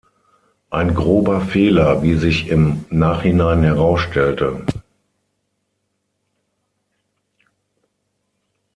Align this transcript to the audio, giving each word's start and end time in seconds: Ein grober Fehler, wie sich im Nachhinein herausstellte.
Ein 0.71 0.95
grober 0.95 1.41
Fehler, 1.41 2.01
wie 2.01 2.15
sich 2.15 2.47
im 2.47 2.85
Nachhinein 2.89 3.61
herausstellte. 3.61 4.65